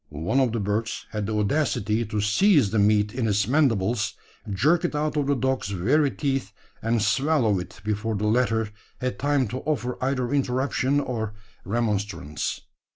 One 0.09 0.39
of 0.39 0.51
the 0.51 0.59
birds 0.59 1.05
had 1.11 1.27
the 1.27 1.35
audacity 1.37 2.03
to 2.05 2.21
seize 2.21 2.71
the 2.71 2.79
meat 2.79 3.13
in 3.13 3.27
its 3.27 3.47
mandibles, 3.47 4.15
jerk 4.49 4.83
it 4.83 4.95
out 4.95 5.15
of 5.15 5.27
the 5.27 5.35
dog's 5.35 5.67
very 5.69 6.09
teeth, 6.09 6.51
and 6.81 6.99
swallow 7.03 7.59
it, 7.59 7.79
before 7.83 8.15
the 8.15 8.25
latter 8.25 8.71
had 8.99 9.19
time 9.19 9.47
to 9.49 9.59
offer 9.59 10.03
either 10.03 10.33
interruption 10.33 10.99
or 10.99 11.35
remonstrance. 11.65 12.61